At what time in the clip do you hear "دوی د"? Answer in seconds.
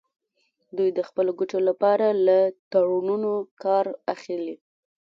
0.77-0.99